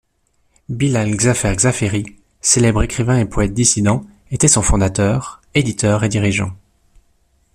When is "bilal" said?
0.67-1.13